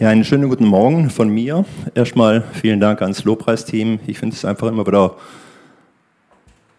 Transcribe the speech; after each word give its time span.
Ja, 0.00 0.10
einen 0.10 0.22
schönen 0.22 0.48
guten 0.48 0.66
Morgen 0.66 1.10
von 1.10 1.28
mir. 1.28 1.64
Erstmal 1.92 2.44
vielen 2.52 2.78
Dank 2.78 3.02
ans 3.02 3.24
Lobpreisteam. 3.24 3.98
Ich 4.06 4.20
finde 4.20 4.36
es 4.36 4.44
einfach 4.44 4.68
immer 4.68 4.86
wieder 4.86 5.16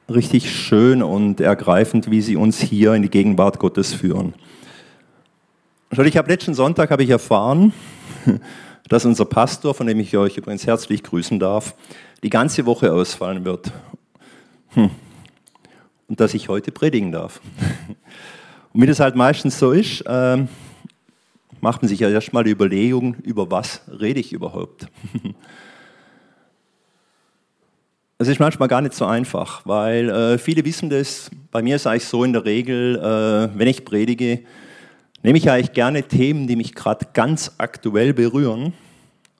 richtig 0.07 0.49
schön 0.49 1.03
und 1.03 1.42
ergreifend, 1.42 2.10
wie 2.10 2.21
sie 2.21 2.37
uns 2.37 2.62
hier 2.62 2.94
in 2.94 3.01
die 3.01 3.10
Gegenwart 3.10 3.60
Gottes 3.60 3.94
führen. 3.94 4.35
Ich 5.92 6.15
habe 6.15 6.31
letzten 6.31 6.53
Sonntag 6.53 6.92
habe 6.92 7.03
ich 7.03 7.10
erfahren, 7.10 7.74
dass 8.87 9.03
unser 9.03 9.26
Pastor, 9.26 9.74
von 9.74 9.86
dem 9.86 9.99
ich 9.99 10.15
euch 10.15 10.38
übrigens 10.38 10.65
herzlich 10.65 11.04
grüßen 11.04 11.40
darf, 11.40 11.76
die 12.24 12.29
ganze 12.29 12.65
Woche 12.65 12.94
ausfallen 12.94 13.44
wird. 13.44 13.74
Hm. 14.76 14.92
Und 16.08 16.22
dass 16.22 16.34
ich 16.34 16.48
heute 16.48 16.72
predigen 16.72 17.12
darf. 17.12 17.41
Und 18.72 18.81
wie 18.81 18.86
das 18.88 19.02
halt 19.02 19.17
meistens 19.17 19.59
so 19.59 19.73
ist, 19.73 20.05
äh, 20.05 20.38
macht 21.62 21.81
man 21.81 21.89
sich 21.89 21.99
ja 21.99 22.09
erstmal 22.09 22.43
die 22.43 22.52
Überlegung, 22.52 23.15
über 23.23 23.49
was 23.52 23.81
rede 23.99 24.20
ich 24.20 24.34
überhaupt. 24.34 24.88
Es 28.21 28.27
ist 28.27 28.41
manchmal 28.41 28.67
gar 28.67 28.81
nicht 28.81 28.93
so 28.93 29.05
einfach, 29.05 29.61
weil 29.65 30.09
äh, 30.09 30.37
viele 30.37 30.65
wissen 30.65 30.89
das, 30.89 31.31
bei 31.51 31.61
mir 31.61 31.77
ist 31.77 31.87
eigentlich 31.87 32.03
so 32.03 32.25
in 32.25 32.34
der 32.34 32.43
Regel, 32.43 32.98
äh, 32.98 33.57
wenn 33.57 33.70
ich 33.70 33.85
predige, 33.85 34.41
nehme 35.23 35.37
ich 35.37 35.49
eigentlich 35.49 35.71
gerne 35.71 36.03
Themen, 36.03 36.45
die 36.45 36.57
mich 36.57 36.75
gerade 36.75 37.07
ganz 37.13 37.53
aktuell 37.57 38.13
berühren, 38.13 38.73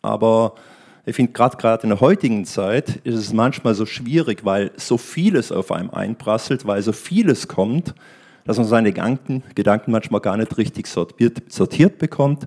aber 0.02 0.56
ich 1.06 1.14
finde 1.14 1.34
gerade 1.34 1.58
gerade 1.58 1.84
in 1.84 1.90
der 1.90 2.00
heutigen 2.00 2.46
Zeit 2.46 3.02
ist 3.04 3.16
es 3.16 3.34
manchmal 3.34 3.76
so 3.76 3.86
schwierig, 3.86 4.46
weil 4.46 4.72
so 4.78 4.98
vieles 4.98 5.52
auf 5.52 5.74
einem 5.74 5.90
einprasselt, 5.90 6.66
weil 6.66 6.82
so 6.82 6.94
vieles 6.94 7.50
kommt, 7.50 7.94
dass 8.46 8.58
man 8.58 8.66
seine 8.66 8.92
Gedanken, 8.92 9.44
Gedanken 9.56 9.92
manchmal 9.92 10.22
gar 10.22 10.38
nicht 10.38 10.58
richtig 10.58 10.88
sortiert, 10.88 11.52
sortiert 11.52 11.98
bekommt 11.98 12.46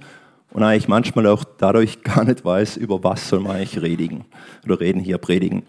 und 0.50 0.62
eigentlich 0.62 0.88
manchmal 0.88 1.26
auch 1.26 1.44
dadurch 1.58 2.02
gar 2.02 2.24
nicht 2.24 2.44
weiß, 2.44 2.76
über 2.76 3.02
was 3.02 3.28
soll 3.28 3.40
man 3.40 3.56
eigentlich 3.56 3.80
redigen 3.80 4.24
oder 4.64 4.80
reden 4.80 5.00
hier, 5.00 5.18
predigen. 5.18 5.62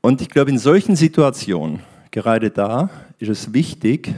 Und 0.00 0.20
ich 0.20 0.28
glaube, 0.28 0.50
in 0.50 0.58
solchen 0.58 0.96
Situationen, 0.96 1.80
gerade 2.10 2.50
da, 2.50 2.90
ist 3.18 3.28
es 3.28 3.52
wichtig, 3.52 4.14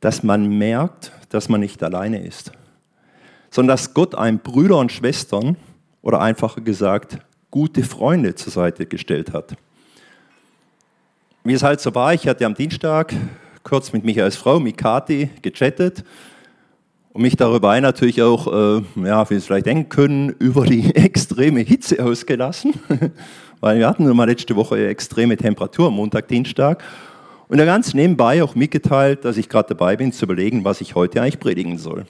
dass 0.00 0.22
man 0.22 0.46
merkt, 0.58 1.12
dass 1.30 1.48
man 1.48 1.60
nicht 1.60 1.82
alleine 1.82 2.22
ist, 2.22 2.52
sondern 3.50 3.74
dass 3.74 3.94
Gott 3.94 4.14
einem 4.14 4.38
Brüder 4.38 4.78
und 4.78 4.92
Schwestern 4.92 5.56
oder 6.02 6.20
einfacher 6.20 6.60
gesagt 6.60 7.18
gute 7.50 7.82
Freunde 7.82 8.34
zur 8.34 8.52
Seite 8.52 8.86
gestellt 8.86 9.32
hat. 9.32 9.56
Wie 11.42 11.54
es 11.54 11.62
halt 11.62 11.80
so 11.80 11.94
war, 11.94 12.12
ich 12.12 12.28
hatte 12.28 12.44
am 12.44 12.54
Dienstag 12.54 13.14
kurz 13.66 13.92
mit 13.92 14.04
Michaels 14.04 14.36
Frau, 14.36 14.60
mit 14.60 14.76
Kati, 14.76 15.28
gechattet 15.42 16.04
und 17.12 17.22
mich 17.22 17.34
darüber 17.34 17.78
natürlich 17.80 18.22
auch, 18.22 18.46
äh, 18.46 18.82
ja, 19.04 19.28
wie 19.28 19.34
Sie 19.34 19.40
vielleicht 19.40 19.66
denken 19.66 19.88
können, 19.88 20.28
über 20.38 20.64
die 20.64 20.94
extreme 20.94 21.60
Hitze 21.60 22.04
ausgelassen, 22.04 22.74
weil 23.60 23.80
wir 23.80 23.88
hatten 23.88 24.04
nun 24.04 24.16
mal 24.16 24.28
letzte 24.28 24.54
Woche 24.54 24.86
extreme 24.86 25.36
Temperatur, 25.36 25.90
Montag, 25.90 26.28
Dienstag. 26.28 26.84
Und 27.48 27.58
dann 27.58 27.66
ganz 27.66 27.92
nebenbei 27.92 28.40
auch 28.40 28.54
mitgeteilt, 28.54 29.24
dass 29.24 29.36
ich 29.36 29.48
gerade 29.48 29.70
dabei 29.70 29.96
bin 29.96 30.12
zu 30.12 30.26
überlegen, 30.26 30.64
was 30.64 30.80
ich 30.80 30.94
heute 30.94 31.20
eigentlich 31.20 31.40
predigen 31.40 31.76
soll. 31.76 32.06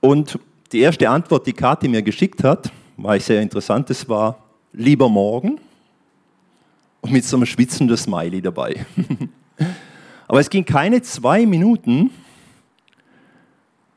Und 0.00 0.36
die 0.72 0.80
erste 0.80 1.08
Antwort, 1.08 1.46
die 1.46 1.52
Kathi 1.52 1.86
mir 1.86 2.02
geschickt 2.02 2.42
hat, 2.42 2.72
war 2.96 3.14
ich 3.14 3.24
sehr 3.24 3.40
interessant, 3.40 3.88
das 3.88 4.08
war, 4.08 4.38
lieber 4.72 5.08
morgen 5.08 5.60
und 7.02 7.12
mit 7.12 7.24
so 7.24 7.36
einem 7.36 7.44
schwitzenden 7.44 7.96
Smiley 7.96 8.40
dabei. 8.40 8.86
Aber 10.28 10.40
es 10.40 10.48
ging 10.48 10.64
keine 10.64 11.02
zwei 11.02 11.44
Minuten, 11.44 12.10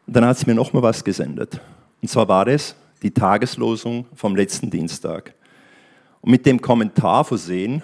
dann 0.05 0.25
hat 0.25 0.37
sie 0.37 0.45
mir 0.47 0.55
noch 0.55 0.73
mal 0.73 0.83
was 0.83 1.03
gesendet. 1.03 1.61
Und 2.01 2.09
zwar 2.09 2.27
war 2.27 2.43
das 2.45 2.75
die 3.01 3.11
Tageslosung 3.11 4.05
vom 4.13 4.35
letzten 4.35 4.69
Dienstag. 4.69 5.33
Und 6.21 6.31
mit 6.31 6.45
dem 6.45 6.61
Kommentar 6.61 7.23
versehen, 7.23 7.81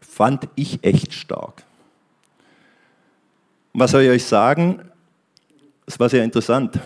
fand 0.00 0.48
ich 0.56 0.84
echt 0.84 1.14
stark. 1.14 1.62
Und 3.72 3.80
was 3.80 3.92
soll 3.92 4.02
ich 4.02 4.10
euch 4.10 4.24
sagen? 4.24 4.82
Es 5.86 5.98
war 5.98 6.08
sehr 6.08 6.24
interessant. 6.24 6.78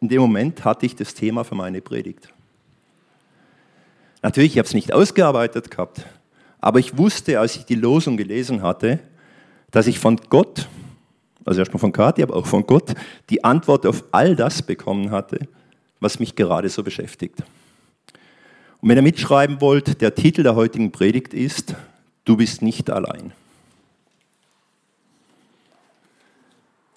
In 0.00 0.08
dem 0.08 0.20
Moment 0.20 0.64
hatte 0.64 0.86
ich 0.86 0.96
das 0.96 1.14
Thema 1.14 1.44
für 1.44 1.54
meine 1.54 1.80
Predigt. 1.80 2.28
Natürlich, 4.22 4.52
ich 4.52 4.58
habe 4.58 4.66
es 4.66 4.74
nicht 4.74 4.92
ausgearbeitet 4.92 5.70
gehabt. 5.70 6.04
Aber 6.60 6.78
ich 6.78 6.96
wusste, 6.96 7.38
als 7.40 7.56
ich 7.56 7.64
die 7.64 7.74
Losung 7.74 8.16
gelesen 8.16 8.62
hatte, 8.62 8.98
dass 9.70 9.86
ich 9.86 9.98
von 9.98 10.16
Gott, 10.28 10.68
also 11.44 11.60
erstmal 11.60 11.80
von 11.80 11.92
Kathi, 11.92 12.22
aber 12.22 12.36
auch 12.36 12.46
von 12.46 12.66
Gott, 12.66 12.94
die 13.30 13.44
Antwort 13.44 13.86
auf 13.86 14.04
all 14.12 14.36
das 14.36 14.62
bekommen 14.62 15.10
hatte, 15.10 15.40
was 16.00 16.18
mich 16.18 16.34
gerade 16.34 16.68
so 16.68 16.82
beschäftigt. 16.82 17.42
Und 18.80 18.88
wenn 18.88 18.98
ihr 18.98 19.02
mitschreiben 19.02 19.60
wollt, 19.60 20.00
der 20.00 20.14
Titel 20.14 20.42
der 20.42 20.54
heutigen 20.54 20.92
Predigt 20.92 21.34
ist, 21.34 21.74
Du 22.26 22.36
bist 22.36 22.60
nicht 22.60 22.90
allein. 22.90 23.32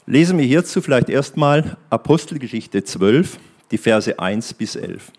Lesen 0.08 0.40
wir 0.40 0.46
hierzu 0.46 0.82
vielleicht 0.82 1.08
erstmal 1.08 1.78
Apostelgeschichte 1.92 2.84
12, 2.84 3.38
die 3.70 3.78
Verse 3.78 4.18
1 4.18 4.56
bis 4.56 4.76
11. 4.76 5.12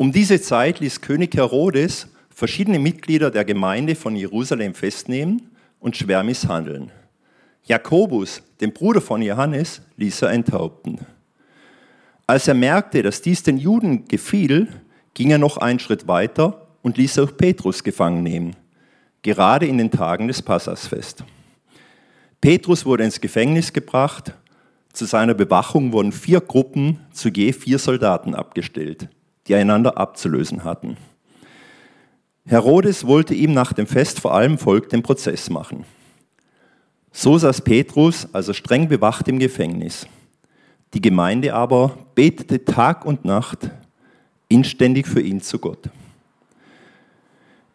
Um 0.00 0.12
diese 0.12 0.40
Zeit 0.40 0.80
ließ 0.80 1.02
König 1.02 1.36
Herodes 1.36 2.06
verschiedene 2.30 2.78
Mitglieder 2.78 3.30
der 3.30 3.44
Gemeinde 3.44 3.94
von 3.94 4.16
Jerusalem 4.16 4.72
festnehmen 4.72 5.50
und 5.78 5.94
schwer 5.94 6.22
misshandeln. 6.22 6.90
Jakobus, 7.64 8.42
den 8.62 8.72
Bruder 8.72 9.02
von 9.02 9.20
Johannes, 9.20 9.82
ließ 9.98 10.22
er 10.22 10.30
enthaupten. 10.30 11.00
Als 12.26 12.48
er 12.48 12.54
merkte, 12.54 13.02
dass 13.02 13.20
dies 13.20 13.42
den 13.42 13.58
Juden 13.58 14.08
gefiel, 14.08 14.68
ging 15.12 15.32
er 15.32 15.36
noch 15.36 15.58
einen 15.58 15.80
Schritt 15.80 16.08
weiter 16.08 16.66
und 16.80 16.96
ließ 16.96 17.18
auch 17.18 17.36
Petrus 17.36 17.84
gefangen 17.84 18.22
nehmen, 18.22 18.56
gerade 19.20 19.66
in 19.66 19.76
den 19.76 19.90
Tagen 19.90 20.28
des 20.28 20.40
Passasfest. 20.40 21.24
Petrus 22.40 22.86
wurde 22.86 23.04
ins 23.04 23.20
Gefängnis 23.20 23.70
gebracht. 23.70 24.32
Zu 24.94 25.04
seiner 25.04 25.34
Bewachung 25.34 25.92
wurden 25.92 26.12
vier 26.12 26.40
Gruppen 26.40 27.00
zu 27.12 27.28
je 27.28 27.52
vier 27.52 27.78
Soldaten 27.78 28.34
abgestellt, 28.34 29.10
die 29.50 29.56
einander 29.56 29.98
abzulösen 29.98 30.62
hatten. 30.62 30.96
Herodes 32.46 33.04
wollte 33.04 33.34
ihm 33.34 33.52
nach 33.52 33.72
dem 33.72 33.88
Fest 33.88 34.20
vor 34.20 34.32
allem 34.32 34.58
Volk 34.58 34.88
den 34.90 35.02
Prozess 35.02 35.50
machen. 35.50 35.84
So 37.10 37.36
saß 37.36 37.62
Petrus 37.62 38.28
also 38.32 38.52
streng 38.52 38.88
bewacht 38.88 39.26
im 39.26 39.40
Gefängnis. 39.40 40.06
Die 40.94 41.00
Gemeinde 41.00 41.52
aber 41.52 41.98
betete 42.14 42.64
Tag 42.64 43.04
und 43.04 43.24
Nacht 43.24 43.70
inständig 44.48 45.08
für 45.08 45.20
ihn 45.20 45.40
zu 45.40 45.58
Gott. 45.58 45.90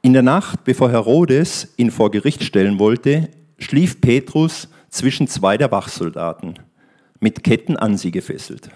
In 0.02 0.13
der 0.13 0.24
Nacht, 0.24 0.63
bevor 0.63 0.90
Herodes 0.90 1.74
ihn 1.75 1.92
vor 1.92 2.09
Gericht 2.09 2.44
stellen 2.44 2.80
wollte, 2.80 3.28
schlief 3.57 4.00
Petrus 4.00 4.69
zwischen 4.90 5.28
zwei 5.28 5.57
der 5.57 5.72
Wachsoldaten, 5.72 6.57
mit 7.19 7.44
Ketten 7.44 7.75
an 7.75 7.97
sie 7.97 8.12
gefesselt. 8.12 8.69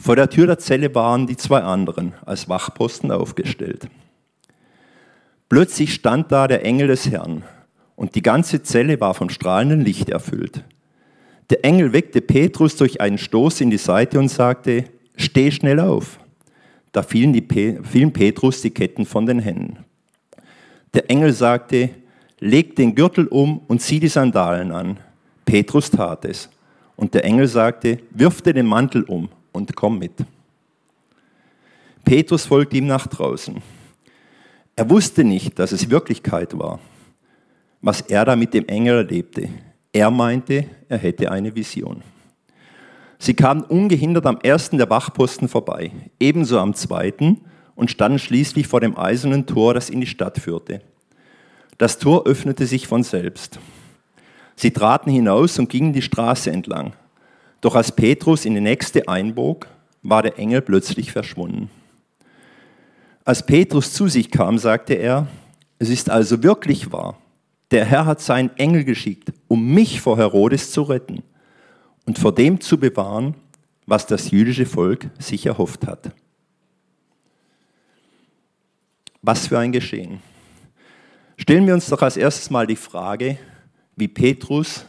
Vor 0.00 0.16
der 0.16 0.30
Tür 0.30 0.46
der 0.46 0.58
Zelle 0.58 0.94
waren 0.94 1.26
die 1.26 1.36
zwei 1.36 1.60
anderen 1.60 2.14
als 2.24 2.48
Wachposten 2.48 3.10
aufgestellt. 3.10 3.86
Plötzlich 5.50 5.92
stand 5.92 6.32
da 6.32 6.48
der 6.48 6.64
Engel 6.64 6.86
des 6.88 7.10
Herrn 7.10 7.44
und 7.96 8.14
die 8.14 8.22
ganze 8.22 8.62
Zelle 8.62 8.98
war 8.98 9.12
von 9.12 9.28
strahlendem 9.28 9.82
Licht 9.82 10.08
erfüllt. 10.08 10.64
Der 11.50 11.66
Engel 11.66 11.92
weckte 11.92 12.22
Petrus 12.22 12.76
durch 12.76 13.02
einen 13.02 13.18
Stoß 13.18 13.60
in 13.60 13.68
die 13.68 13.76
Seite 13.76 14.18
und 14.18 14.28
sagte, 14.28 14.84
steh 15.16 15.50
schnell 15.50 15.78
auf. 15.78 16.18
Da 16.92 17.02
fielen, 17.02 17.34
die, 17.34 17.46
fielen 17.82 18.12
Petrus 18.12 18.62
die 18.62 18.70
Ketten 18.70 19.04
von 19.04 19.26
den 19.26 19.38
Händen. 19.38 19.84
Der 20.94 21.10
Engel 21.10 21.34
sagte, 21.34 21.90
leg 22.38 22.74
den 22.74 22.94
Gürtel 22.94 23.26
um 23.26 23.60
und 23.68 23.82
zieh 23.82 24.00
die 24.00 24.08
Sandalen 24.08 24.72
an. 24.72 24.98
Petrus 25.44 25.90
tat 25.90 26.24
es. 26.24 26.48
Und 26.96 27.12
der 27.12 27.24
Engel 27.24 27.48
sagte, 27.48 27.98
wirf 28.12 28.40
dir 28.40 28.54
den 28.54 28.66
Mantel 28.66 29.02
um 29.02 29.28
und 29.52 29.74
komm 29.76 29.98
mit. 29.98 30.12
Petrus 32.04 32.46
folgte 32.46 32.76
ihm 32.76 32.86
nach 32.86 33.06
draußen. 33.06 33.62
Er 34.76 34.88
wusste 34.88 35.24
nicht, 35.24 35.58
dass 35.58 35.72
es 35.72 35.90
Wirklichkeit 35.90 36.58
war, 36.58 36.80
was 37.82 38.00
er 38.00 38.24
da 38.24 38.36
mit 38.36 38.54
dem 38.54 38.66
Engel 38.66 38.96
erlebte. 38.96 39.48
Er 39.92 40.10
meinte, 40.10 40.64
er 40.88 40.98
hätte 40.98 41.30
eine 41.30 41.54
Vision. 41.54 42.02
Sie 43.18 43.34
kamen 43.34 43.62
ungehindert 43.62 44.24
am 44.24 44.38
ersten 44.42 44.78
der 44.78 44.88
Wachposten 44.88 45.48
vorbei, 45.48 45.92
ebenso 46.18 46.58
am 46.58 46.72
zweiten 46.72 47.42
und 47.74 47.90
standen 47.90 48.18
schließlich 48.18 48.66
vor 48.66 48.80
dem 48.80 48.96
eisernen 48.96 49.46
Tor, 49.46 49.74
das 49.74 49.90
in 49.90 50.00
die 50.00 50.06
Stadt 50.06 50.38
führte. 50.38 50.80
Das 51.76 51.98
Tor 51.98 52.26
öffnete 52.26 52.66
sich 52.66 52.86
von 52.86 53.02
selbst. 53.02 53.58
Sie 54.56 54.70
traten 54.70 55.10
hinaus 55.10 55.58
und 55.58 55.68
gingen 55.68 55.92
die 55.92 56.02
Straße 56.02 56.50
entlang. 56.50 56.94
Doch 57.60 57.74
als 57.74 57.92
Petrus 57.92 58.44
in 58.44 58.54
die 58.54 58.60
nächste 58.60 59.08
einbog, 59.08 59.66
war 60.02 60.22
der 60.22 60.38
Engel 60.38 60.62
plötzlich 60.62 61.12
verschwunden. 61.12 61.70
Als 63.24 63.44
Petrus 63.44 63.92
zu 63.92 64.08
sich 64.08 64.30
kam, 64.30 64.58
sagte 64.58 64.94
er, 64.94 65.26
es 65.78 65.90
ist 65.90 66.08
also 66.08 66.42
wirklich 66.42 66.90
wahr. 66.90 67.18
Der 67.70 67.84
Herr 67.84 68.06
hat 68.06 68.20
seinen 68.20 68.56
Engel 68.56 68.84
geschickt, 68.84 69.32
um 69.46 69.72
mich 69.72 70.00
vor 70.00 70.16
Herodes 70.16 70.72
zu 70.72 70.82
retten. 70.82 71.22
und 72.06 72.18
vor 72.18 72.34
dem 72.34 72.60
zu 72.60 72.78
bewahren, 72.78 73.34
was 73.86 74.06
das 74.06 74.32
jüdische 74.32 74.66
Volk 74.66 75.10
sich 75.18 75.46
erhofft 75.46 75.86
hat. 75.86 76.12
Was 79.22 79.46
für 79.46 79.58
ein 79.58 79.70
Geschehen. 79.70 80.20
Stellen 81.36 81.66
wir 81.66 81.74
uns 81.74 81.86
doch 81.86 82.02
als 82.02 82.16
erstes 82.16 82.50
mal 82.50 82.66
die 82.66 82.74
Frage, 82.74 83.38
wie 83.94 84.08
Petrus 84.08 84.86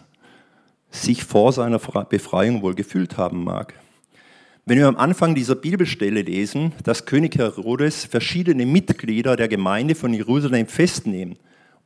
sich 0.91 1.23
vor 1.23 1.53
seiner 1.53 1.79
Befreiung 1.79 2.61
wohl 2.61 2.75
gefühlt 2.75 3.17
haben 3.17 3.43
mag. 3.43 3.73
Wenn 4.65 4.77
wir 4.77 4.87
am 4.87 4.97
Anfang 4.97 5.33
dieser 5.33 5.55
Bibelstelle 5.55 6.21
lesen, 6.21 6.73
dass 6.83 7.05
König 7.05 7.37
Herodes 7.37 8.05
verschiedene 8.05 8.65
Mitglieder 8.65 9.35
der 9.35 9.47
Gemeinde 9.47 9.95
von 9.95 10.13
Jerusalem 10.13 10.67
festnehmen 10.67 11.37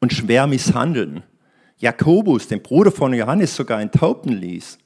und 0.02 0.12
schwer 0.12 0.46
misshandeln, 0.46 1.24
Jakobus, 1.78 2.48
den 2.48 2.62
Bruder 2.62 2.92
von 2.92 3.13
Johannes, 3.13 3.56
sogar 3.56 3.81
enthaupten 3.81 4.34
ließ, 4.34 4.78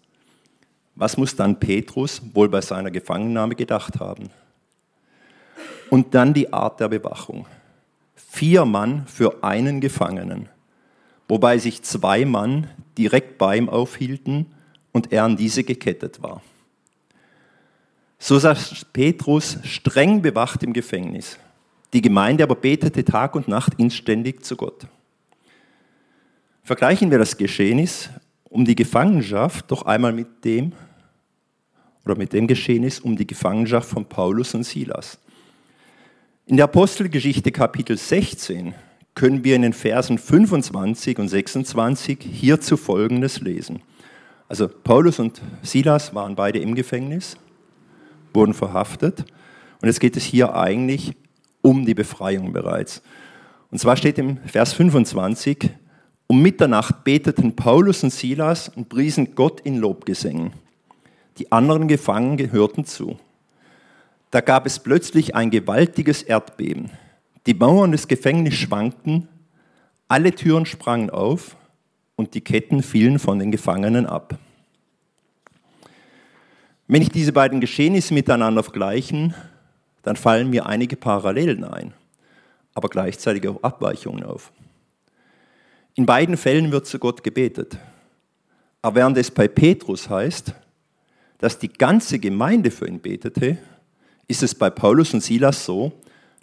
was 0.96 1.18
muss 1.18 1.36
dann 1.36 1.60
Petrus 1.60 2.22
wohl 2.34 2.50
bei 2.50 2.62
seiner 2.62 2.92
Gefangennahme 2.92 3.56
gedacht 3.56 4.00
haben? 4.00 4.30
Und 5.90 6.14
dann 6.14 6.34
die 6.34 6.52
Art 6.52 6.80
der 6.80 6.90
Bewachung. 6.90 7.48
Vier 8.16 8.66
Mann 8.66 9.08
für 9.08 9.44
einen 9.44 9.82
Gefangenen, 9.82 10.50
wobei 11.30 11.60
sich 11.60 11.84
zwei 11.84 12.26
Mann 12.26 12.68
direkt 12.98 13.38
bei 13.38 13.56
ihm 13.56 13.70
aufhielten 13.70 14.48
und 14.92 15.14
er 15.14 15.24
an 15.24 15.38
diese 15.38 15.64
gekettet 15.64 16.22
war. 16.22 16.42
So 18.18 18.38
saß 18.38 18.86
Petrus 18.92 19.60
streng 19.64 20.22
bewacht 20.22 20.64
im 20.64 20.74
Gefängnis. 20.74 21.40
Die 21.94 22.02
Gemeinde 22.02 22.44
aber 22.44 22.56
betete 22.56 23.06
Tag 23.06 23.36
und 23.36 23.48
Nacht 23.48 23.76
inständig 23.78 24.44
zu 24.44 24.58
Gott. 24.58 24.88
Vergleichen 26.64 27.10
wir 27.10 27.18
das 27.18 27.38
Geschehnis 27.38 28.10
um 28.50 28.66
die 28.66 28.76
Gefangenschaft 28.76 29.72
doch 29.72 29.84
einmal 29.84 30.12
mit 30.12 30.44
dem 30.44 30.74
oder 32.04 32.18
mit 32.18 32.34
dem 32.34 32.48
Geschehnis 32.48 33.00
um 33.00 33.16
die 33.16 33.28
Gefangenschaft 33.28 33.90
von 33.90 34.06
Paulus 34.06 34.54
und 34.54 34.64
Silas. 34.64 35.20
In 36.46 36.58
der 36.58 36.66
Apostelgeschichte 36.66 37.52
Kapitel 37.52 37.98
16 37.98 38.74
können 39.20 39.44
wir 39.44 39.58
in 39.58 39.64
den 39.64 39.74
Versen 39.74 40.18
25 40.18 41.20
und 41.20 41.28
26 41.28 42.20
hierzu 42.22 42.78
Folgendes 42.78 43.42
lesen. 43.42 43.82
Also 44.48 44.70
Paulus 44.70 45.20
und 45.20 45.42
Silas 45.62 46.16
waren 46.16 46.36
beide 46.36 46.60
im 46.60 46.74
Gefängnis, 46.74 47.36
wurden 48.34 48.54
verhaftet 48.54 49.26
und 49.82 49.90
jetzt 49.90 50.00
geht 50.00 50.16
es 50.16 50.24
hier 50.24 50.56
eigentlich 50.56 51.12
um 51.62 51.86
die 51.86 51.96
Befreiung 51.96 52.54
bereits. 52.54 53.02
Und 53.72 53.80
zwar 53.80 53.98
steht 53.98 54.18
im 54.20 54.38
Vers 54.46 54.72
25, 54.72 55.70
um 56.28 56.42
Mitternacht 56.42 57.04
beteten 57.04 57.58
Paulus 57.58 58.04
und 58.04 58.14
Silas 58.14 58.70
und 58.70 58.88
priesen 58.88 59.36
Gott 59.36 59.60
in 59.60 59.80
Lobgesängen. 59.80 60.54
Die 61.40 61.52
anderen 61.52 61.90
Gefangenen 61.90 62.38
gehörten 62.38 62.86
zu. 62.86 63.20
Da 64.32 64.40
gab 64.40 64.66
es 64.66 64.80
plötzlich 64.80 65.36
ein 65.36 65.50
gewaltiges 65.50 66.24
Erdbeben. 66.24 66.90
Die 67.50 67.56
Mauern 67.56 67.92
des 67.92 68.08
Gefängnisses 68.08 68.60
schwankten, 68.60 69.28
alle 70.08 70.36
Türen 70.36 70.68
sprangen 70.68 71.10
auf 71.10 71.58
und 72.16 72.36
die 72.36 72.42
Ketten 72.42 72.84
fielen 72.84 73.18
von 73.18 73.40
den 73.40 73.50
Gefangenen 73.50 74.06
ab. 74.06 74.38
Wenn 76.86 77.02
ich 77.02 77.10
diese 77.10 77.34
beiden 77.34 77.60
Geschehnisse 77.60 78.14
miteinander 78.14 78.62
vergleiche, 78.62 79.34
dann 80.04 80.16
fallen 80.16 80.52
mir 80.52 80.68
einige 80.68 80.96
Parallelen 80.96 81.64
ein, 81.64 81.96
aber 82.76 82.88
gleichzeitig 82.88 83.48
auch 83.48 83.64
Abweichungen 83.64 84.24
auf. 84.24 84.52
In 85.96 86.06
beiden 86.06 86.38
Fällen 86.38 86.72
wird 86.72 86.86
zu 86.86 87.00
Gott 87.00 87.24
gebetet. 87.24 87.80
Aber 88.84 88.98
während 88.98 89.18
es 89.18 89.32
bei 89.32 89.48
Petrus 89.48 90.08
heißt, 90.08 90.54
dass 91.40 91.58
die 91.58 91.74
ganze 91.74 92.20
Gemeinde 92.20 92.70
für 92.70 92.88
ihn 92.88 93.00
betete, 93.00 93.58
ist 94.28 94.44
es 94.44 94.54
bei 94.54 94.70
Paulus 94.70 95.16
und 95.16 95.24
Silas 95.24 95.66
so, 95.66 95.92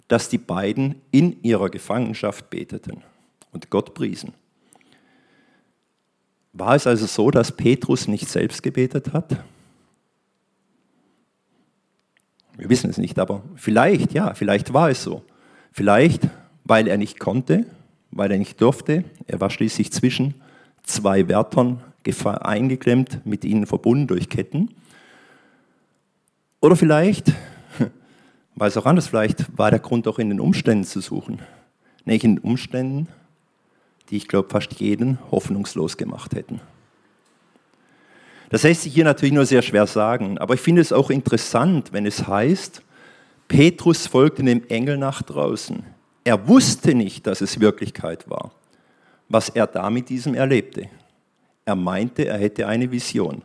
dass 0.07 0.29
die 0.29 0.37
beiden 0.37 1.01
in 1.11 1.41
ihrer 1.43 1.69
Gefangenschaft 1.69 2.49
beteten 2.49 3.03
und 3.51 3.69
Gott 3.69 3.93
priesen. 3.93 4.33
War 6.53 6.75
es 6.75 6.87
also 6.87 7.05
so, 7.05 7.29
dass 7.29 7.51
Petrus 7.51 8.07
nicht 8.07 8.27
selbst 8.27 8.63
gebetet 8.63 9.13
hat? 9.13 9.43
Wir 12.57 12.69
wissen 12.69 12.89
es 12.89 12.97
nicht, 12.97 13.19
aber 13.19 13.43
vielleicht, 13.55 14.13
ja, 14.13 14.33
vielleicht 14.33 14.73
war 14.73 14.89
es 14.89 15.03
so. 15.03 15.23
Vielleicht, 15.71 16.27
weil 16.63 16.87
er 16.87 16.97
nicht 16.97 17.19
konnte, 17.19 17.65
weil 18.09 18.31
er 18.31 18.39
nicht 18.39 18.59
durfte. 18.59 19.03
Er 19.27 19.39
war 19.39 19.51
schließlich 19.51 19.91
zwischen 19.91 20.33
zwei 20.83 21.27
Wärtern 21.27 21.81
eingeklemmt, 22.23 23.25
mit 23.25 23.43
ihnen 23.43 23.67
verbunden 23.67 24.07
durch 24.07 24.29
Ketten. 24.29 24.69
Oder 26.61 26.75
vielleicht, 26.75 27.33
weil 28.57 28.69
es 28.69 28.77
auch 28.77 28.87
anders, 28.87 29.07
vielleicht 29.07 29.55
war 29.55 29.69
der 29.69 29.79
Grund 29.79 30.07
auch 30.07 30.17
in 30.17 30.29
den 30.29 30.39
Umständen 30.39 30.83
zu 30.83 30.99
suchen. 30.99 31.39
Nämlich 32.05 32.23
in 32.23 32.37
den 32.37 32.43
Umständen, 32.43 33.07
die 34.09 34.17
ich 34.17 34.27
glaube 34.27 34.49
fast 34.49 34.73
jeden 34.79 35.19
hoffnungslos 35.29 35.95
gemacht 35.95 36.33
hätten. 36.33 36.59
Das 38.49 38.63
lässt 38.63 38.81
sich 38.81 38.93
hier 38.93 39.03
natürlich 39.03 39.33
nur 39.33 39.45
sehr 39.45 39.61
schwer 39.61 39.85
sagen, 39.85 40.39
aber 40.39 40.55
ich 40.55 40.61
finde 40.61 40.81
es 40.81 40.91
auch 40.91 41.11
interessant, 41.11 41.93
wenn 41.93 42.05
es 42.05 42.27
heißt, 42.27 42.81
Petrus 43.47 44.07
folgte 44.07 44.43
dem 44.43 44.67
Engel 44.69 44.97
nach 44.97 45.21
draußen. 45.21 45.83
Er 46.23 46.47
wusste 46.47 46.95
nicht, 46.95 47.27
dass 47.27 47.41
es 47.41 47.59
Wirklichkeit 47.59 48.27
war, 48.29 48.51
was 49.29 49.49
er 49.49 49.67
da 49.67 49.89
mit 49.89 50.09
diesem 50.09 50.33
erlebte. 50.33 50.89
Er 51.63 51.75
meinte, 51.75 52.25
er 52.25 52.39
hätte 52.39 52.67
eine 52.67 52.89
Vision. 52.89 53.43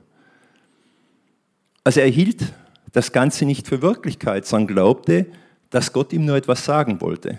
Also 1.85 2.01
er 2.01 2.09
hielt 2.09 2.53
das 2.93 3.13
Ganze 3.13 3.45
nicht 3.45 3.67
für 3.67 3.83
Wirklichkeit, 3.83 4.47
sondern 4.47 4.75
glaubte, 4.75 5.27
dass 5.71 5.93
Gott 5.93 6.13
ihm 6.13 6.27
nur 6.27 6.37
etwas 6.37 6.65
sagen 6.65 7.01
wollte. 7.01 7.39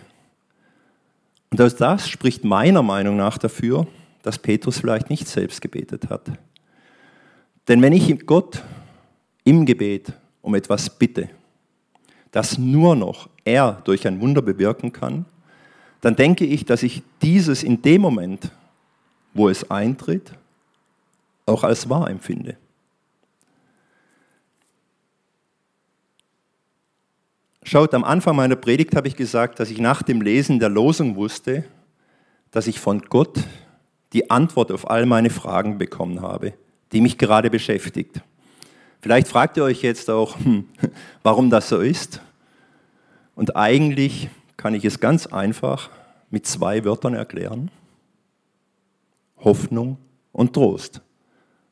Und 1.52 1.62
aus 1.62 1.76
das 1.76 2.10
spricht 2.10 2.44
meiner 2.44 2.82
Meinung 2.82 3.16
nach 3.16 3.38
dafür, 3.38 3.88
dass 4.24 4.40
Petrus 4.40 4.80
vielleicht 4.80 5.10
nicht 5.10 5.28
selbst 5.28 5.62
gebetet 5.62 6.10
hat. 6.10 6.32
Denn 7.68 7.82
wenn 7.82 7.94
ich 7.94 8.26
Gott 8.26 8.64
im 9.44 9.66
Gebet 9.66 10.14
um 10.42 10.56
etwas 10.56 10.90
bitte, 10.90 11.30
das 12.32 12.58
nur 12.58 12.96
noch 12.96 13.30
er 13.46 13.82
durch 13.84 14.08
ein 14.08 14.20
Wunder 14.20 14.42
bewirken 14.42 14.92
kann, 14.92 15.26
dann 16.02 16.16
denke 16.16 16.46
ich, 16.46 16.66
dass 16.66 16.84
ich 16.84 17.04
dieses 17.22 17.64
in 17.64 17.82
dem 17.82 18.02
Moment, 18.02 18.52
wo 19.34 19.48
es 19.48 19.70
eintritt, 19.70 20.34
auch 21.46 21.64
als 21.64 21.90
wahr 21.90 22.10
empfinde. 22.10 22.58
Schaut, 27.66 27.94
am 27.94 28.04
Anfang 28.04 28.36
meiner 28.36 28.58
Predigt 28.58 28.96
habe 28.96 29.08
ich 29.08 29.16
gesagt, 29.16 29.60
dass 29.60 29.70
ich 29.70 29.80
nach 29.80 30.04
dem 30.04 30.22
Lesen 30.22 30.60
der 30.60 30.70
Losung 30.70 31.16
wusste, 31.16 31.64
dass 32.52 32.68
ich 32.68 32.80
von 32.80 33.02
Gott 33.04 33.40
die 34.12 34.30
Antwort 34.30 34.72
auf 34.72 34.90
all 34.90 35.06
meine 35.06 35.30
Fragen 35.30 35.78
bekommen 35.78 36.22
habe, 36.22 36.54
die 36.92 37.00
mich 37.00 37.18
gerade 37.18 37.50
beschäftigt. 37.50 38.22
Vielleicht 39.00 39.28
fragt 39.28 39.58
ihr 39.58 39.64
euch 39.64 39.82
jetzt 39.82 40.10
auch, 40.10 40.38
hm, 40.40 40.66
warum 41.24 41.50
das 41.50 41.70
so 41.70 41.80
ist. 41.80 42.22
Und 43.34 43.56
eigentlich 43.56 44.30
kann 44.58 44.76
ich 44.76 44.84
es 44.84 45.00
ganz 45.00 45.26
einfach 45.26 45.90
mit 46.30 46.46
zwei 46.46 46.84
Wörtern 46.84 47.14
erklären. 47.14 47.72
Hoffnung 49.38 49.98
und 50.32 50.54
Trost. 50.54 51.02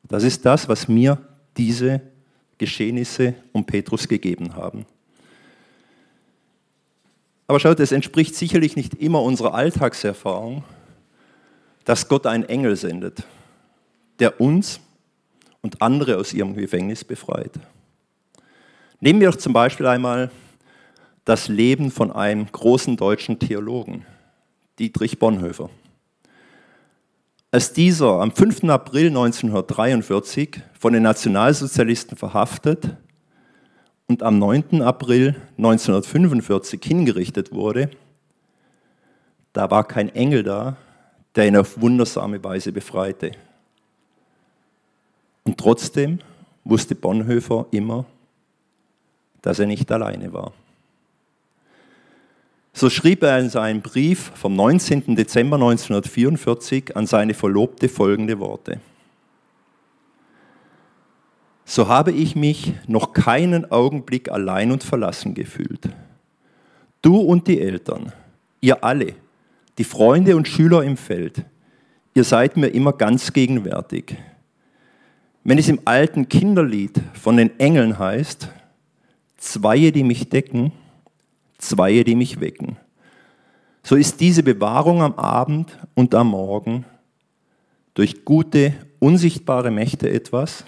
Das 0.04 0.24
ist 0.24 0.44
das, 0.44 0.68
was 0.68 0.88
mir 0.88 1.18
diese 1.56 2.00
Geschehnisse 2.58 3.34
um 3.52 3.64
Petrus 3.64 4.08
gegeben 4.08 4.56
haben. 4.56 4.86
Aber 7.46 7.60
schaut, 7.60 7.80
es 7.80 7.92
entspricht 7.92 8.34
sicherlich 8.34 8.76
nicht 8.76 8.94
immer 8.94 9.22
unserer 9.22 9.54
Alltagserfahrung, 9.54 10.64
dass 11.84 12.08
Gott 12.08 12.26
einen 12.26 12.44
Engel 12.44 12.76
sendet, 12.76 13.24
der 14.18 14.40
uns 14.40 14.80
und 15.60 15.82
andere 15.82 16.18
aus 16.18 16.32
ihrem 16.32 16.54
Gefängnis 16.54 17.04
befreit. 17.04 17.52
Nehmen 19.00 19.20
wir 19.20 19.30
doch 19.30 19.36
zum 19.36 19.52
Beispiel 19.52 19.86
einmal 19.86 20.30
das 21.24 21.48
Leben 21.48 21.90
von 21.90 22.10
einem 22.12 22.50
großen 22.50 22.96
deutschen 22.96 23.38
Theologen, 23.38 24.04
Dietrich 24.78 25.18
Bonhoeffer. 25.18 25.70
Als 27.50 27.72
dieser 27.72 28.20
am 28.20 28.32
5. 28.32 28.64
April 28.64 29.08
1943 29.08 30.60
von 30.78 30.92
den 30.92 31.02
Nationalsozialisten 31.02 32.16
verhaftet 32.16 32.96
und 34.12 34.22
am 34.22 34.38
9. 34.38 34.82
April 34.82 35.36
1945 35.56 36.84
hingerichtet 36.84 37.50
wurde, 37.50 37.88
da 39.54 39.70
war 39.70 39.88
kein 39.88 40.14
Engel 40.14 40.42
da, 40.42 40.76
der 41.34 41.48
ihn 41.48 41.56
auf 41.56 41.80
wundersame 41.80 42.44
Weise 42.44 42.72
befreite. 42.72 43.32
Und 45.44 45.56
trotzdem 45.56 46.18
wusste 46.62 46.94
Bonhoeffer 46.94 47.64
immer, 47.70 48.04
dass 49.40 49.58
er 49.58 49.66
nicht 49.66 49.90
alleine 49.90 50.30
war. 50.34 50.52
So 52.74 52.90
schrieb 52.90 53.22
er 53.22 53.38
in 53.38 53.48
seinem 53.48 53.80
Brief 53.80 54.30
vom 54.34 54.54
19. 54.54 55.16
Dezember 55.16 55.56
1944 55.56 56.98
an 56.98 57.06
seine 57.06 57.32
Verlobte 57.32 57.88
folgende 57.88 58.38
Worte. 58.38 58.78
So 61.72 61.88
habe 61.88 62.12
ich 62.12 62.36
mich 62.36 62.74
noch 62.86 63.14
keinen 63.14 63.72
Augenblick 63.72 64.30
allein 64.30 64.72
und 64.72 64.84
verlassen 64.84 65.32
gefühlt. 65.32 65.88
Du 67.00 67.16
und 67.16 67.48
die 67.48 67.62
Eltern, 67.62 68.12
ihr 68.60 68.84
alle, 68.84 69.14
die 69.78 69.84
Freunde 69.84 70.36
und 70.36 70.46
Schüler 70.46 70.82
im 70.82 70.98
Feld, 70.98 71.46
ihr 72.12 72.24
seid 72.24 72.58
mir 72.58 72.66
immer 72.66 72.92
ganz 72.92 73.32
gegenwärtig. 73.32 74.18
Wenn 75.44 75.56
es 75.56 75.66
im 75.66 75.80
alten 75.86 76.28
Kinderlied 76.28 77.00
von 77.14 77.38
den 77.38 77.58
Engeln 77.58 77.98
heißt, 77.98 78.50
Zweie, 79.38 79.92
die 79.92 80.04
mich 80.04 80.28
decken, 80.28 80.72
Zweie, 81.56 82.04
die 82.04 82.16
mich 82.16 82.38
wecken, 82.38 82.76
so 83.82 83.96
ist 83.96 84.20
diese 84.20 84.42
Bewahrung 84.42 85.00
am 85.00 85.14
Abend 85.14 85.78
und 85.94 86.14
am 86.14 86.28
Morgen 86.28 86.84
durch 87.94 88.26
gute, 88.26 88.74
unsichtbare 88.98 89.70
Mächte 89.70 90.10
etwas, 90.10 90.66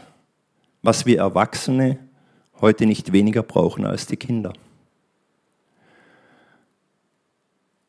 was 0.85 1.07
wir 1.07 1.19
Erwachsene 1.19 1.99
heute 2.61 2.85
nicht 2.85 3.13
weniger 3.13 3.43
brauchen 3.43 3.87
als 3.87 4.07
die 4.07 4.19
Kinder. 4.19 4.53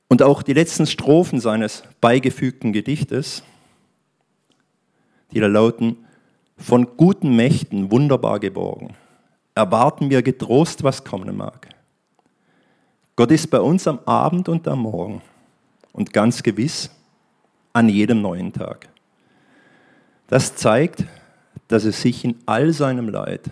Und 0.08 0.24
auch 0.24 0.42
die 0.42 0.54
letzten 0.54 0.88
Strophen 0.88 1.42
seines 1.42 1.84
beigefügten 2.00 2.72
Gedichtes, 2.72 3.44
die 5.32 5.42
da 5.42 5.48
lauten, 5.48 5.98
von 6.58 6.96
guten 6.96 7.36
Mächten 7.36 7.92
wunderbar 7.92 8.40
geborgen, 8.40 8.96
erwarten 9.56 10.10
wir 10.10 10.22
getrost, 10.22 10.84
was 10.84 11.04
kommen 11.04 11.36
mag. 11.36 11.68
Gott 13.18 13.32
ist 13.32 13.50
bei 13.50 13.60
uns 13.60 13.88
am 13.90 14.00
Abend 14.06 14.48
und 14.48 14.66
am 14.70 14.80
Morgen 14.80 15.22
und 15.92 16.14
ganz 16.14 16.44
gewiss 16.44 16.90
an 17.74 17.90
jedem 17.90 18.22
neuen 18.22 18.54
Tag. 18.54 18.88
Das 20.28 20.56
zeigt, 20.56 21.04
dass 21.68 21.84
es 21.84 22.02
sich 22.02 22.24
in 22.24 22.36
all 22.46 22.74
seinem 22.74 23.10
Leid, 23.10 23.50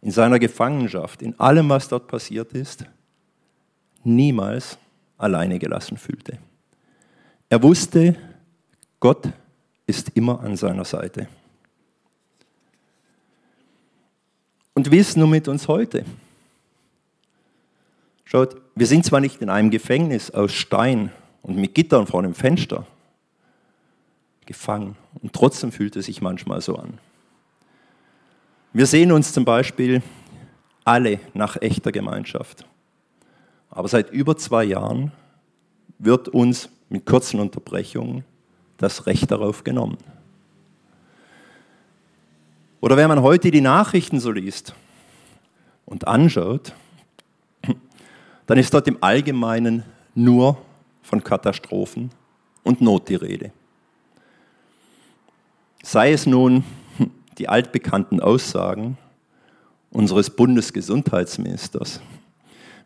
in 0.00 0.10
seiner 0.10 0.38
Gefangenschaft, 0.38 1.22
in 1.22 1.38
allem, 1.40 1.68
was 1.68 1.88
dort 1.88 2.06
passiert 2.06 2.52
ist, 2.52 2.84
niemals 4.04 4.78
alleine 5.16 5.58
gelassen 5.58 5.96
fühlte. 5.96 6.38
Er 7.48 7.62
wusste, 7.62 8.16
Gott 9.00 9.28
ist 9.86 10.10
immer 10.10 10.40
an 10.40 10.56
seiner 10.56 10.84
Seite. 10.84 11.28
Und 14.74 14.90
wie 14.90 14.98
ist 14.98 15.16
nun 15.16 15.30
mit 15.30 15.48
uns 15.48 15.66
heute? 15.66 16.04
Schaut, 18.24 18.56
wir 18.74 18.86
sind 18.86 19.04
zwar 19.04 19.20
nicht 19.20 19.40
in 19.40 19.48
einem 19.48 19.70
Gefängnis 19.70 20.30
aus 20.30 20.52
Stein 20.52 21.10
und 21.42 21.56
mit 21.56 21.74
Gittern 21.74 22.06
vor 22.06 22.22
dem 22.22 22.34
Fenster 22.34 22.86
gefangen, 24.46 24.96
und 25.20 25.32
trotzdem 25.32 25.72
fühlt 25.72 25.96
es 25.96 26.06
sich 26.06 26.22
manchmal 26.22 26.60
so 26.60 26.76
an. 26.76 26.98
Wir 28.78 28.86
sehen 28.86 29.10
uns 29.10 29.32
zum 29.32 29.44
Beispiel 29.44 30.02
alle 30.84 31.18
nach 31.34 31.60
echter 31.60 31.90
Gemeinschaft. 31.90 32.64
Aber 33.70 33.88
seit 33.88 34.12
über 34.12 34.36
zwei 34.36 34.62
Jahren 34.62 35.10
wird 35.98 36.28
uns 36.28 36.68
mit 36.88 37.04
kurzen 37.04 37.40
Unterbrechungen 37.40 38.24
das 38.76 39.06
Recht 39.06 39.32
darauf 39.32 39.64
genommen. 39.64 39.98
Oder 42.80 42.96
wenn 42.96 43.08
man 43.08 43.20
heute 43.20 43.50
die 43.50 43.60
Nachrichten 43.60 44.20
so 44.20 44.30
liest 44.30 44.76
und 45.84 46.06
anschaut, 46.06 46.72
dann 48.46 48.58
ist 48.58 48.72
dort 48.72 48.86
im 48.86 49.02
Allgemeinen 49.02 49.82
nur 50.14 50.56
von 51.02 51.24
Katastrophen 51.24 52.12
und 52.62 52.80
Not 52.80 53.08
die 53.08 53.16
Rede. 53.16 53.50
Sei 55.82 56.12
es 56.12 56.26
nun 56.26 56.62
die 57.38 57.48
altbekannten 57.48 58.20
Aussagen 58.20 58.98
unseres 59.90 60.30
Bundesgesundheitsministers, 60.30 62.00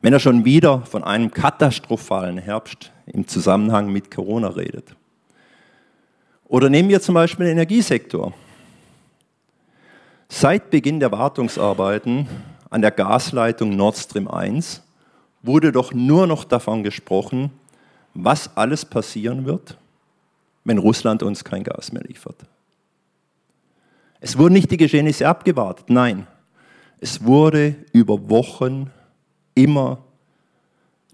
wenn 0.02 0.12
er 0.12 0.20
schon 0.20 0.44
wieder 0.44 0.82
von 0.82 1.02
einem 1.02 1.30
katastrophalen 1.30 2.38
Herbst 2.38 2.92
im 3.06 3.26
Zusammenhang 3.26 3.90
mit 3.90 4.10
Corona 4.10 4.48
redet. 4.48 4.94
Oder 6.46 6.68
nehmen 6.68 6.88
wir 6.88 7.00
zum 7.00 7.14
Beispiel 7.14 7.46
den 7.46 7.54
Energiesektor. 7.54 8.34
Seit 10.28 10.70
Beginn 10.70 11.00
der 11.00 11.12
Wartungsarbeiten 11.12 12.26
an 12.70 12.82
der 12.82 12.90
Gasleitung 12.90 13.76
Nord 13.76 13.96
Stream 13.96 14.28
1 14.28 14.82
wurde 15.42 15.72
doch 15.72 15.92
nur 15.92 16.26
noch 16.26 16.44
davon 16.44 16.82
gesprochen, 16.82 17.50
was 18.14 18.56
alles 18.56 18.84
passieren 18.84 19.44
wird, 19.46 19.76
wenn 20.64 20.78
Russland 20.78 21.22
uns 21.22 21.44
kein 21.44 21.64
Gas 21.64 21.92
mehr 21.92 22.02
liefert. 22.02 22.36
Es 24.24 24.38
wurden 24.38 24.52
nicht 24.52 24.70
die 24.70 24.76
Geschehnisse 24.76 25.26
abgewartet, 25.26 25.86
nein, 25.90 26.28
es 27.00 27.24
wurde 27.24 27.74
über 27.92 28.30
Wochen 28.30 28.88
immer 29.52 29.98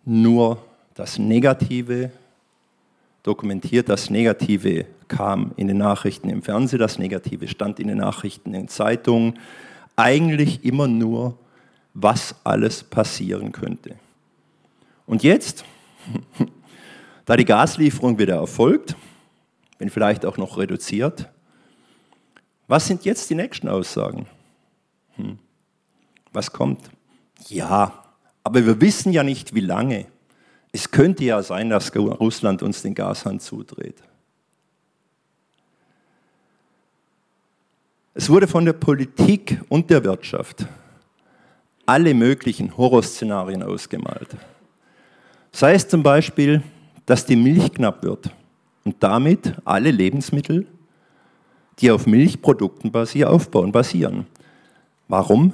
nur 0.05 0.63
das 0.95 1.19
Negative 1.19 2.11
dokumentiert, 3.23 3.89
das 3.89 4.11
Negative 4.11 4.85
kam 5.09 5.53
in 5.57 5.69
den 5.69 5.79
Nachrichten 5.79 6.29
im 6.29 6.43
Fernsehen, 6.43 6.81
das 6.81 6.99
Negative 6.99 7.49
stand 7.49 7.81
in 7.81 7.89
den 7.89 7.97
Nachrichten 7.97 8.53
in 8.53 8.69
Zeitungen, 8.69 9.39
eigentlich 9.97 10.63
immer 10.63 10.87
nur, 10.87 11.39
was 11.95 12.35
alles 12.45 12.83
passieren 12.83 13.53
könnte. 13.53 13.95
Und 15.07 15.23
jetzt, 15.23 15.65
da 17.25 17.39
die 17.39 17.47
Gaslieferung 17.47 18.19
wieder 18.19 18.37
erfolgt, 18.37 18.97
wenn 19.79 19.89
vielleicht 19.89 20.27
auch 20.27 20.37
noch 20.37 20.59
reduziert, 20.59 21.31
was 22.69 22.87
sind 22.87 23.05
jetzt 23.05 23.29
die 23.31 23.35
nächsten 23.35 23.69
Aussagen? 23.69 24.27
Hm. 25.17 25.39
Was 26.33 26.53
kommt? 26.53 26.91
Ja, 27.49 28.05
aber 28.45 28.65
wir 28.65 28.81
wissen 28.81 29.13
ja 29.13 29.23
nicht, 29.23 29.55
wie 29.55 29.61
lange. 29.61 30.07
Es 30.71 30.91
könnte 30.91 31.25
ja 31.25 31.43
sein, 31.43 31.71
dass 31.71 31.95
Russland 31.97 32.63
uns 32.63 32.83
den 32.83 32.95
Gashahn 32.95 33.41
zudreht. 33.41 34.03
Es 38.15 38.29
wurde 38.29 38.47
von 38.47 38.65
der 38.65 38.75
Politik 38.75 39.61
und 39.69 39.91
der 39.91 40.05
Wirtschaft 40.05 40.67
alle 41.87 42.13
möglichen 42.13 42.77
Horrorszenarien 42.77 43.63
ausgemalt. 43.63 44.37
Sei 45.53 45.73
es 45.73 45.89
zum 45.89 46.03
Beispiel, 46.03 46.63
dass 47.07 47.25
die 47.25 47.37
Milch 47.37 47.73
knapp 47.73 48.03
wird 48.03 48.31
und 48.85 48.97
damit 49.03 49.55
alle 49.65 49.91
Lebensmittel, 49.91 50.67
die 51.81 51.91
auf 51.91 52.07
Milchprodukten 52.07 52.91
basieren, 52.91 53.31
aufbauen, 53.33 53.73
basieren. 53.73 54.27
Warum? 55.09 55.53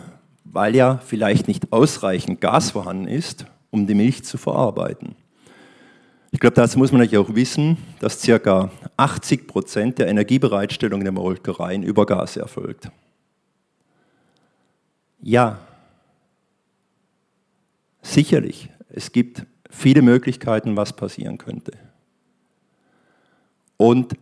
weil 0.54 0.76
ja 0.76 0.99
vielleicht 0.99 1.49
nicht 1.49 1.73
ausreichend 1.73 2.40
Gas 2.40 2.71
vorhanden 2.71 3.09
ist, 3.09 3.45
um 3.71 3.87
die 3.87 3.95
Milch 3.95 4.25
zu 4.25 4.38
verarbeiten. 4.38 5.16
Ich 6.31 6.38
glaube, 6.38 6.54
dazu 6.54 6.78
muss 6.78 6.93
man 6.93 7.00
natürlich 7.00 7.26
auch 7.26 7.35
wissen, 7.35 7.76
dass 8.00 8.23
ca. 8.23 8.71
80 8.97 9.49
Prozent 9.49 9.99
der 9.99 10.09
Energiebereitstellung 10.09 11.02
der 11.02 11.12
Molkereien 11.12 11.83
über 11.83 12.07
Gas 12.07 12.37
erfolgt. 12.37 12.88
Ja, 15.21 15.59
sicherlich, 18.02 18.71
es 18.90 19.11
gibt 19.11 19.45
viele 19.71 20.02
Möglichkeiten, 20.02 20.76
was 20.76 20.93
passieren 20.93 21.38
könnte. 21.38 21.73
Und 23.76 24.14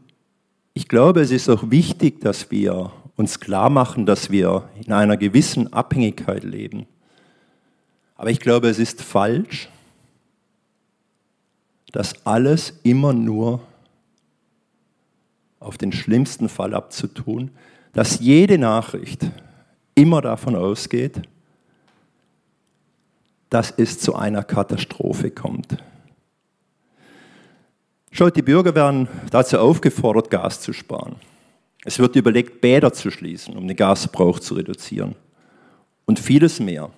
ich 0.74 0.88
glaube, 0.88 1.20
es 1.20 1.30
ist 1.30 1.48
auch 1.48 1.70
wichtig, 1.70 2.20
dass 2.20 2.50
wir 2.50 2.92
uns 3.16 3.40
klar 3.40 3.70
machen, 3.70 4.06
dass 4.06 4.30
wir 4.30 4.68
in 4.84 4.92
einer 4.92 5.16
gewissen 5.16 5.72
Abhängigkeit 5.72 6.44
leben. 6.44 6.86
Aber 8.16 8.30
ich 8.30 8.40
glaube, 8.40 8.68
es 8.68 8.78
ist 8.78 9.02
falsch, 9.02 9.68
das 11.92 12.24
alles 12.24 12.80
immer 12.82 13.12
nur 13.12 13.60
auf 15.60 15.76
den 15.76 15.92
schlimmsten 15.92 16.48
Fall 16.48 16.74
abzutun, 16.74 17.50
dass 17.92 18.20
jede 18.20 18.58
Nachricht 18.58 19.26
immer 19.94 20.22
davon 20.22 20.56
ausgeht, 20.56 21.22
dass 23.50 23.70
es 23.70 23.98
zu 23.98 24.14
einer 24.14 24.42
Katastrophe 24.42 25.30
kommt. 25.30 25.76
Schaut, 28.14 28.36
die 28.36 28.42
Bürger 28.42 28.74
werden 28.74 29.08
dazu 29.30 29.58
aufgefordert, 29.58 30.28
Gas 30.28 30.60
zu 30.60 30.74
sparen. 30.74 31.16
Es 31.82 31.98
wird 31.98 32.14
überlegt, 32.14 32.60
Bäder 32.60 32.92
zu 32.92 33.10
schließen, 33.10 33.56
um 33.56 33.66
den 33.66 33.76
Gasverbrauch 33.76 34.38
zu 34.38 34.54
reduzieren. 34.54 35.14
Und 36.04 36.18
vieles 36.18 36.60
mehr. 36.60 36.90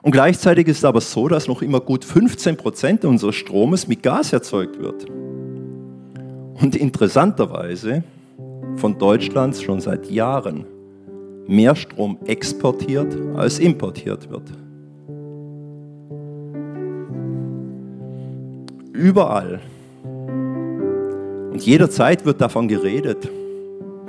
Und 0.00 0.12
gleichzeitig 0.12 0.66
ist 0.68 0.78
es 0.78 0.84
aber 0.84 1.02
so, 1.02 1.28
dass 1.28 1.46
noch 1.46 1.60
immer 1.60 1.80
gut 1.80 2.06
15 2.06 2.56
Prozent 2.56 3.04
unseres 3.04 3.34
Stromes 3.34 3.86
mit 3.86 4.02
Gas 4.02 4.32
erzeugt 4.32 4.78
wird. 4.78 5.04
Und 5.04 6.74
interessanterweise 6.74 8.02
von 8.76 8.98
Deutschland 8.98 9.56
schon 9.56 9.80
seit 9.80 10.10
Jahren 10.10 10.64
mehr 11.46 11.76
Strom 11.76 12.18
exportiert 12.24 13.14
als 13.36 13.58
importiert 13.58 14.30
wird. 14.30 14.65
Überall 18.96 19.60
und 21.52 21.62
jederzeit 21.62 22.24
wird 22.24 22.40
davon 22.40 22.66
geredet, 22.66 23.28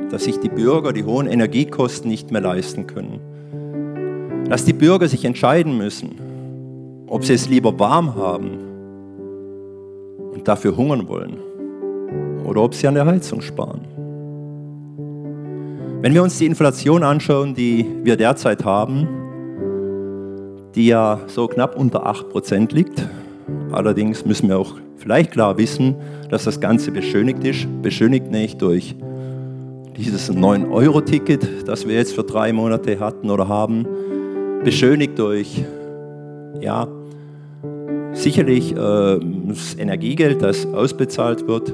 dass 0.10 0.24
sich 0.24 0.40
die 0.40 0.48
Bürger 0.48 0.94
die 0.94 1.04
hohen 1.04 1.28
Energiekosten 1.28 2.10
nicht 2.10 2.32
mehr 2.32 2.40
leisten 2.40 2.88
können. 2.88 3.20
Dass 4.50 4.64
die 4.64 4.72
Bürger 4.72 5.10
sich 5.10 5.26
entscheiden 5.26 5.78
müssen, 5.78 7.06
ob 7.08 7.26
sie 7.26 7.34
es 7.34 7.50
lieber 7.50 7.78
warm 7.78 8.16
haben 8.16 8.52
und 10.34 10.48
dafür 10.48 10.78
hungern 10.78 11.10
wollen 11.10 11.38
oder 12.46 12.62
ob 12.64 12.74
sie 12.74 12.88
an 12.88 12.96
der 12.96 13.06
Heizung 13.06 13.42
sparen. 13.42 13.82
Wenn 16.02 16.14
wir 16.14 16.24
uns 16.24 16.38
die 16.38 16.46
Inflation 16.46 17.04
anschauen, 17.04 17.54
die 17.56 17.86
wir 18.04 18.16
derzeit 18.16 18.64
haben, 18.64 19.06
die 20.76 20.88
ja 20.88 21.20
so 21.28 21.48
knapp 21.48 21.76
unter 21.76 22.08
8% 22.10 22.74
liegt, 22.74 23.06
allerdings 23.78 24.26
müssen 24.26 24.50
wir 24.50 24.58
auch 24.60 24.74
vielleicht 24.98 25.32
klar 25.32 25.58
wissen, 25.58 25.96
dass 26.30 26.44
das 26.44 26.60
Ganze 26.60 26.92
beschönigt 26.92 27.44
ist, 27.44 27.68
beschönigt 27.82 28.32
nicht 28.32 28.62
durch 28.62 28.96
dieses 29.96 30.32
9-Euro-Ticket, 30.32 31.68
das 31.68 31.88
wir 31.88 31.96
jetzt 31.96 32.14
für 32.14 32.24
drei 32.24 32.52
Monate 32.54 33.00
hatten 33.00 33.30
oder 33.30 33.48
haben, 33.48 33.86
beschönigt 34.64 35.18
durch, 35.18 35.64
ja, 36.60 36.88
sicherlich 38.14 38.72
äh, 38.72 38.76
das 38.76 39.76
Energiegeld, 39.78 40.42
das 40.42 40.66
ausbezahlt 40.66 41.48
wird, 41.48 41.74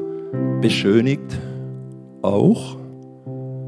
beschönigt 0.62 1.40
auch 2.22 2.78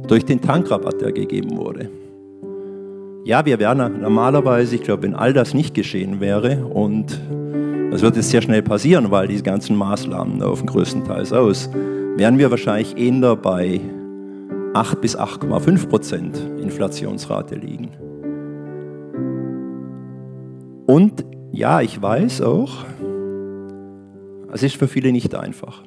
durch 0.08 0.26
den 0.26 0.42
Tankrabatt, 0.42 1.02
der 1.02 1.12
gegeben 1.14 1.58
wurde. 1.58 1.90
Ja, 3.24 3.46
wir 3.46 3.60
wären 3.60 4.02
normalerweise, 4.02 4.76
ich 4.76 4.84
glaube, 4.84 5.04
wenn 5.04 5.16
all 5.16 5.34
das 5.34 5.54
nicht 5.54 5.74
geschehen 5.74 6.20
wäre 6.20 6.66
und 6.66 7.20
das 7.92 8.02
wird 8.02 8.16
jetzt 8.16 8.30
sehr 8.30 8.42
schnell 8.42 8.62
passieren, 8.62 9.12
weil 9.12 9.28
diese 9.28 9.44
ganzen 9.44 9.76
Maßnahmen 9.76 10.40
laufen 10.40 10.68
größtenteils 10.68 11.34
aus, 11.34 11.70
wären 12.18 12.38
wir 12.38 12.52
wahrscheinlich 12.52 12.98
eher 12.98 13.36
bei 13.36 13.80
8 14.74 15.02
bis 15.02 15.18
8,5 15.18 15.88
Prozent 15.88 16.38
Inflationsrate 16.62 17.56
liegen. 17.56 17.92
Und 20.88 21.26
ja, 21.52 21.82
ich 21.82 22.02
weiß 22.02 22.42
auch, 22.42 22.86
es 24.52 24.64
ist 24.64 24.76
für 24.76 24.88
viele 24.88 25.12
nicht 25.12 25.34
einfach. 25.36 25.84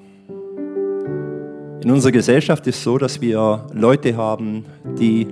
In 1.82 1.90
unserer 1.90 2.12
Gesellschaft 2.12 2.66
ist 2.66 2.76
es 2.76 2.84
so, 2.84 2.98
dass 2.98 3.20
wir 3.20 3.66
Leute 3.72 4.16
haben, 4.16 4.64
die, 4.98 5.26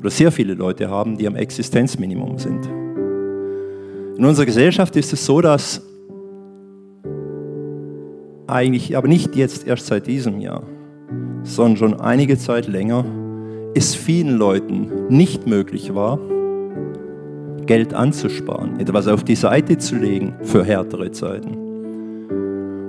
oder 0.00 0.10
sehr 0.10 0.32
viele 0.32 0.54
Leute 0.54 0.90
haben, 0.90 1.16
die 1.16 1.26
am 1.26 1.36
Existenzminimum 1.36 2.38
sind. 2.38 2.66
In 4.18 4.24
unserer 4.24 4.46
Gesellschaft 4.46 4.96
ist 4.96 5.12
es 5.12 5.24
so, 5.24 5.40
dass 5.40 5.85
eigentlich, 8.46 8.96
aber 8.96 9.08
nicht 9.08 9.36
jetzt 9.36 9.66
erst 9.66 9.86
seit 9.86 10.06
diesem 10.06 10.40
Jahr, 10.40 10.62
sondern 11.42 11.76
schon 11.76 12.00
einige 12.00 12.38
Zeit 12.38 12.66
länger, 12.66 13.04
es 13.74 13.94
vielen 13.94 14.36
Leuten 14.36 14.90
nicht 15.08 15.46
möglich 15.46 15.94
war, 15.94 16.18
Geld 17.66 17.94
anzusparen, 17.94 18.78
etwas 18.78 19.08
auf 19.08 19.24
die 19.24 19.34
Seite 19.34 19.76
zu 19.78 19.96
legen 19.96 20.34
für 20.42 20.64
härtere 20.64 21.10
Zeiten. 21.10 21.56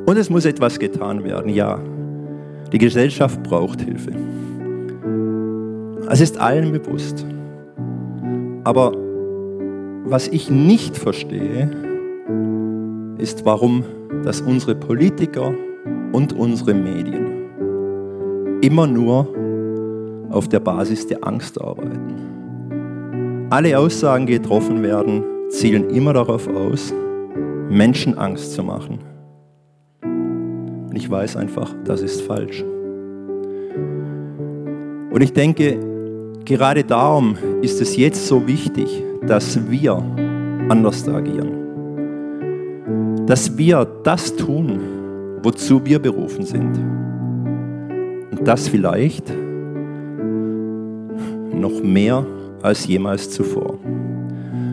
Und 0.05 0.17
es 0.17 0.29
muss 0.29 0.45
etwas 0.45 0.79
getan 0.79 1.23
werden, 1.23 1.51
ja. 1.51 1.79
Die 2.71 2.77
Gesellschaft 2.77 3.41
braucht 3.43 3.81
Hilfe. 3.81 4.11
Es 6.09 6.21
ist 6.21 6.39
allen 6.39 6.71
bewusst. 6.71 7.25
Aber 8.63 8.93
was 10.05 10.27
ich 10.27 10.49
nicht 10.49 10.95
verstehe, 10.97 11.86
ist, 13.17 13.45
warum 13.45 13.83
dass 14.23 14.41
unsere 14.41 14.75
Politiker 14.75 15.53
und 16.11 16.33
unsere 16.33 16.73
Medien 16.73 18.59
immer 18.61 18.87
nur 18.87 19.27
auf 20.29 20.47
der 20.47 20.59
Basis 20.59 21.07
der 21.07 21.25
Angst 21.25 21.61
arbeiten. 21.61 23.47
Alle 23.49 23.77
Aussagen, 23.77 24.25
die 24.25 24.33
getroffen 24.33 24.83
werden, 24.83 25.23
zielen 25.49 25.89
immer 25.89 26.13
darauf 26.13 26.47
aus, 26.47 26.93
Menschen 27.69 28.17
Angst 28.17 28.53
zu 28.53 28.63
machen. 28.63 28.99
Und 30.01 30.95
ich 30.95 31.09
weiß 31.09 31.35
einfach, 31.37 31.73
das 31.85 32.01
ist 32.01 32.21
falsch. 32.21 32.63
Und 35.11 35.21
ich 35.21 35.33
denke, 35.33 35.79
gerade 36.43 36.83
darum 36.83 37.37
ist 37.61 37.81
es 37.81 37.95
jetzt 37.95 38.27
so 38.27 38.47
wichtig, 38.47 39.03
dass 39.25 39.69
wir 39.69 39.95
anders 40.69 41.07
agieren. 41.07 41.66
Dass 43.27 43.57
wir 43.57 43.85
das 44.03 44.35
tun, 44.35 44.79
wozu 45.43 45.85
wir 45.85 45.99
berufen 45.99 46.45
sind. 46.45 46.77
Und 48.31 48.47
das 48.47 48.67
vielleicht 48.67 49.31
noch 51.53 51.83
mehr 51.83 52.25
als 52.61 52.87
jemals 52.87 53.29
zuvor. 53.29 53.77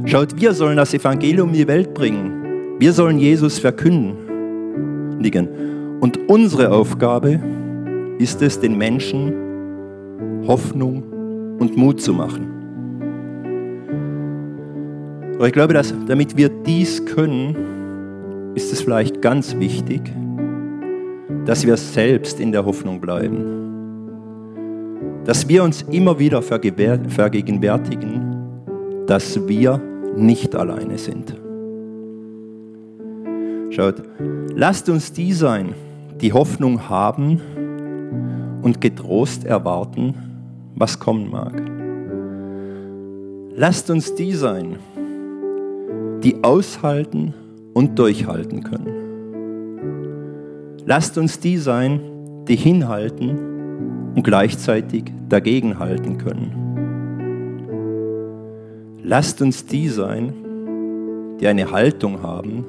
Schaut, 0.06 0.40
wir 0.40 0.54
sollen 0.54 0.76
das 0.76 0.94
Evangelium 0.94 1.48
in 1.48 1.54
die 1.54 1.66
Welt 1.66 1.92
bringen. 1.94 2.76
Wir 2.78 2.92
sollen 2.92 3.18
Jesus 3.18 3.58
verkündigen. 3.58 5.48
Und 6.00 6.28
unsere 6.28 6.70
Aufgabe 6.70 7.40
ist 8.18 8.42
es, 8.42 8.60
den 8.60 8.76
Menschen 8.76 9.32
Hoffnung 10.46 11.02
und 11.58 11.76
Mut 11.76 12.00
zu 12.00 12.12
machen. 12.12 12.48
Aber 15.36 15.46
ich 15.46 15.52
glaube, 15.52 15.74
dass 15.74 15.94
damit 16.06 16.36
wir 16.36 16.48
dies 16.48 17.04
können, 17.04 17.56
ist 18.54 18.72
es 18.72 18.80
vielleicht 18.82 19.20
ganz 19.20 19.56
wichtig, 19.58 20.12
dass 21.44 21.66
wir 21.66 21.76
selbst 21.76 22.40
in 22.40 22.52
der 22.52 22.64
Hoffnung 22.64 23.00
bleiben. 23.00 23.62
Dass 25.24 25.48
wir 25.48 25.64
uns 25.64 25.82
immer 25.82 26.18
wieder 26.18 26.42
vergegenwärtigen, 26.42 28.36
dass 29.06 29.48
wir 29.48 29.80
nicht 30.16 30.54
alleine 30.54 30.98
sind. 30.98 31.34
Schaut, 33.70 34.02
lasst 34.54 34.88
uns 34.88 35.12
die 35.12 35.32
sein, 35.32 35.74
die 36.20 36.32
Hoffnung 36.32 36.88
haben 36.88 37.40
und 38.62 38.80
getrost 38.80 39.44
erwarten, 39.44 40.14
was 40.76 40.98
kommen 41.00 41.30
mag. 41.30 41.60
Lasst 43.56 43.90
uns 43.90 44.14
die 44.14 44.32
sein, 44.32 44.76
die 46.22 46.42
aushalten 46.42 47.34
und 47.74 47.98
durchhalten 47.98 48.64
können. 48.64 49.04
Lasst 50.86 51.18
uns 51.18 51.40
die 51.40 51.58
sein, 51.58 52.00
die 52.48 52.56
hinhalten 52.56 54.14
und 54.14 54.22
gleichzeitig 54.22 55.04
dagegenhalten 55.28 56.18
können. 56.18 56.60
Lasst 59.02 59.42
uns 59.42 59.66
die 59.66 59.88
sein, 59.88 60.32
die 61.40 61.48
eine 61.48 61.70
Haltung 61.70 62.22
haben, 62.22 62.64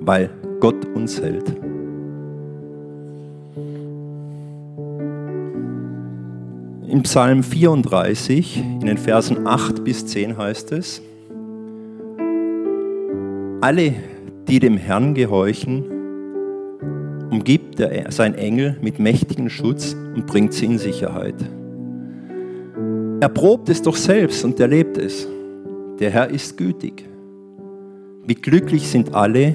weil 0.00 0.30
Gott 0.60 0.84
uns 0.94 1.20
hält. 1.20 1.52
In 6.88 7.02
Psalm 7.02 7.42
34, 7.42 8.58
in 8.58 8.86
den 8.86 8.98
Versen 8.98 9.46
8 9.46 9.82
bis 9.84 10.06
10 10.06 10.38
heißt 10.38 10.72
es, 10.72 11.02
alle, 13.66 13.94
die 14.46 14.60
dem 14.60 14.76
Herrn 14.76 15.12
gehorchen, 15.14 15.82
umgibt 17.32 17.80
er 17.80 18.12
sein 18.12 18.36
Engel 18.36 18.76
mit 18.80 19.00
mächtigem 19.00 19.48
Schutz 19.48 19.96
und 20.14 20.24
bringt 20.24 20.52
sie 20.52 20.66
in 20.66 20.78
Sicherheit. 20.78 21.34
Er 23.18 23.28
probt 23.28 23.68
es 23.68 23.82
doch 23.82 23.96
selbst 23.96 24.44
und 24.44 24.60
erlebt 24.60 24.96
es. 24.98 25.26
Der 25.98 26.10
Herr 26.10 26.30
ist 26.30 26.56
gütig. 26.56 27.08
Wie 28.24 28.36
glücklich 28.36 28.86
sind 28.86 29.12
alle, 29.16 29.52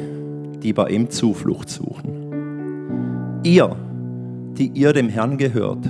die 0.62 0.74
bei 0.74 0.90
ihm 0.90 1.10
Zuflucht 1.10 1.70
suchen. 1.70 3.40
Ihr, 3.46 3.78
die 4.58 4.72
ihr 4.74 4.92
dem 4.92 5.08
Herrn 5.08 5.38
gehört, 5.38 5.90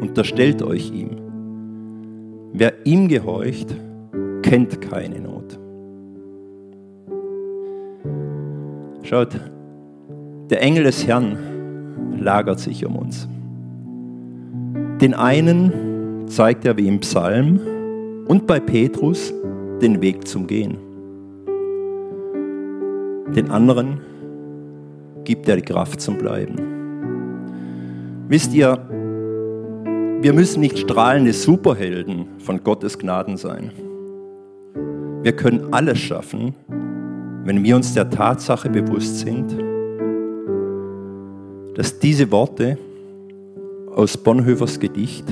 unterstellt 0.00 0.62
euch 0.62 0.92
ihm. 0.92 1.16
Wer 2.52 2.86
ihm 2.86 3.08
gehorcht, 3.08 3.74
kennt 4.42 4.80
keine 4.80 5.18
Not. 5.18 5.37
Schaut, 9.08 9.40
der 10.50 10.60
Engel 10.60 10.84
des 10.84 11.06
Herrn 11.06 11.38
lagert 12.20 12.60
sich 12.60 12.84
um 12.84 12.94
uns. 12.94 13.26
Den 15.00 15.14
einen 15.14 16.26
zeigt 16.26 16.66
er 16.66 16.76
wie 16.76 16.88
im 16.88 17.00
Psalm 17.00 17.58
und 18.28 18.46
bei 18.46 18.60
Petrus 18.60 19.32
den 19.80 20.02
Weg 20.02 20.28
zum 20.28 20.46
Gehen. 20.46 20.76
Den 23.34 23.50
anderen 23.50 24.02
gibt 25.24 25.48
er 25.48 25.56
die 25.56 25.62
Kraft 25.62 26.02
zum 26.02 26.18
Bleiben. 26.18 26.58
Wisst 28.28 28.52
ihr, 28.52 28.76
wir 30.20 30.34
müssen 30.34 30.60
nicht 30.60 30.80
strahlende 30.80 31.32
Superhelden 31.32 32.26
von 32.40 32.62
Gottes 32.62 32.98
Gnaden 32.98 33.38
sein. 33.38 33.72
Wir 35.22 35.32
können 35.32 35.72
alles 35.72 35.98
schaffen, 35.98 36.52
wenn 37.44 37.62
wir 37.64 37.76
uns 37.76 37.94
der 37.94 38.10
Tatsache 38.10 38.68
bewusst 38.68 39.20
sind, 39.20 39.56
dass 41.76 41.98
diese 41.98 42.30
Worte 42.30 42.76
aus 43.94 44.16
Bonhoeffers 44.16 44.78
Gedicht 44.80 45.24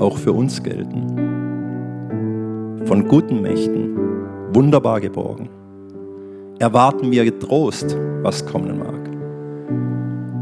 auch 0.00 0.16
für 0.16 0.32
uns 0.32 0.62
gelten. 0.62 1.06
Von 2.86 3.06
guten 3.06 3.42
Mächten, 3.42 3.96
wunderbar 4.52 5.00
geborgen, 5.00 5.48
erwarten 6.58 7.10
wir 7.10 7.24
getrost, 7.24 7.96
was 8.22 8.44
kommen 8.44 8.78
mag. 8.78 9.00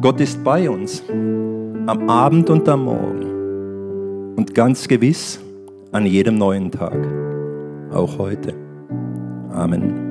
Gott 0.01 0.21
ist 0.21 0.43
bei 0.45 0.71
uns, 0.71 1.03
am 1.09 2.09
Abend 2.09 2.51
und 2.51 2.69
am 2.69 2.85
Morgen 2.85 4.35
und 4.37 4.55
ganz 4.55 4.87
gewiss 4.87 5.41
an 5.93 6.07
jedem 6.07 6.37
neuen 6.37 6.71
Tag, 6.71 6.99
auch 7.93 8.19
heute. 8.19 8.55
Amen. 9.53 10.08